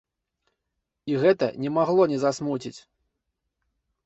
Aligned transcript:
І 1.11 1.19
гэта 1.23 1.49
не 1.67 1.73
магло 1.77 2.03
не 2.13 2.19
засмуціць. 2.25 2.77